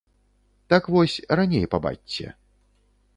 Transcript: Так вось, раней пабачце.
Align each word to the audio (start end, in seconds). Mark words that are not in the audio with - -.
Так 0.73 0.87
вось, 0.95 1.17
раней 1.41 1.69
пабачце. 1.75 2.27